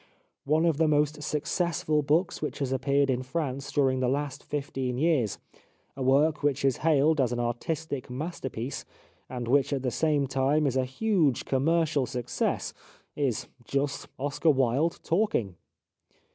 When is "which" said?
2.41-2.57, 6.41-6.65, 9.47-9.71